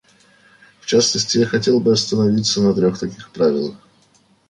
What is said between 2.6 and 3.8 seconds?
трех таких правилах.